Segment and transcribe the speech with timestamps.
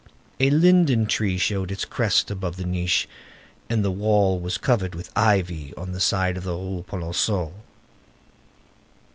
[0.39, 3.07] A linden tree showed its crest above the niche,
[3.69, 7.53] and the wall was covered with ivy on the side of the Rue Polonceau.